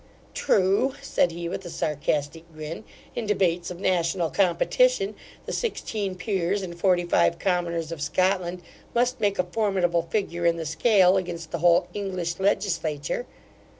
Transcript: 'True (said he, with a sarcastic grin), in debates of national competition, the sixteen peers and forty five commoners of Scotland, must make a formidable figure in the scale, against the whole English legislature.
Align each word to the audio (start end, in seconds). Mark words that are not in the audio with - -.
'True 0.33 0.95
(said 1.03 1.31
he, 1.31 1.47
with 1.47 1.63
a 1.63 1.69
sarcastic 1.69 2.51
grin), 2.55 2.83
in 3.15 3.27
debates 3.27 3.69
of 3.69 3.79
national 3.79 4.31
competition, 4.31 5.13
the 5.45 5.53
sixteen 5.53 6.15
peers 6.15 6.63
and 6.63 6.79
forty 6.79 7.03
five 7.05 7.37
commoners 7.37 7.91
of 7.91 8.01
Scotland, 8.01 8.63
must 8.95 9.21
make 9.21 9.37
a 9.37 9.43
formidable 9.43 10.01
figure 10.01 10.43
in 10.47 10.57
the 10.57 10.65
scale, 10.65 11.17
against 11.17 11.51
the 11.51 11.59
whole 11.59 11.87
English 11.93 12.39
legislature. 12.39 13.27